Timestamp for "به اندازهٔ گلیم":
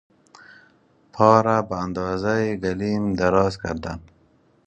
1.61-3.13